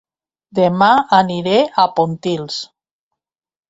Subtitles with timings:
[0.59, 0.87] Dema
[1.19, 1.55] aniré
[1.87, 2.61] a Pontils